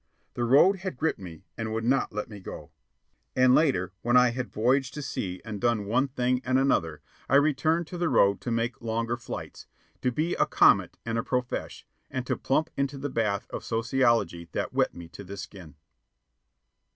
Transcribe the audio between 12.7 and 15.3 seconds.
into the bath of sociology that wet me to